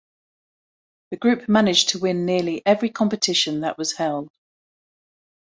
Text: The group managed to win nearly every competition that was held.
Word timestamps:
The 1.11 1.17
group 1.17 1.47
managed 1.47 1.89
to 1.89 1.99
win 1.99 2.25
nearly 2.25 2.63
every 2.65 2.89
competition 2.89 3.59
that 3.59 3.77
was 3.77 3.93
held. 3.93 4.29